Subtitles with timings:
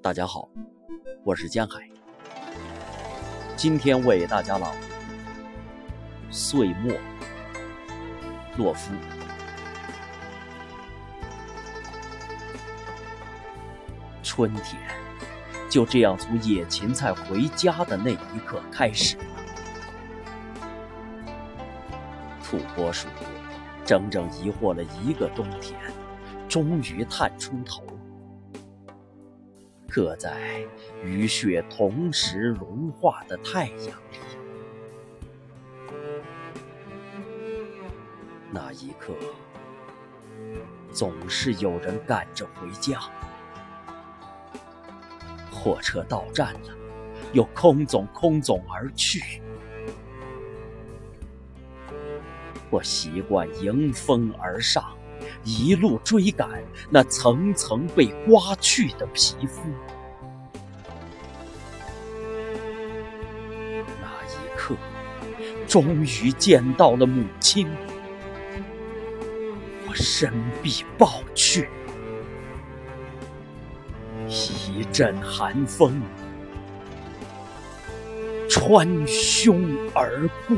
[0.00, 0.48] 大家好，
[1.22, 1.86] 我是江海，
[3.56, 4.86] 今天为大家朗读
[6.30, 6.92] 《岁末》，
[8.56, 8.94] 洛夫。
[14.22, 14.80] 春天
[15.68, 19.24] 就这样从野芹菜回家的那一刻开始了。
[22.50, 23.08] 土拨鼠
[23.84, 25.78] 整整疑惑了一个冬天，
[26.48, 27.82] 终于探出头，
[29.86, 30.64] 搁在
[31.04, 34.18] 雨雪同时融化的太阳里。
[38.50, 39.12] 那一刻，
[40.90, 42.98] 总是有人赶着回家。
[45.52, 46.74] 火车到站了，
[47.34, 49.42] 又空总空总而去。
[52.70, 54.84] 我习惯迎风而上，
[55.44, 59.62] 一路追赶那层层被刮去的皮肤。
[64.00, 64.74] 那一刻，
[65.66, 67.68] 终于见到了母亲，
[69.88, 71.68] 我身必抱去。
[74.28, 76.02] 一阵寒风
[78.48, 80.56] 穿胸而过。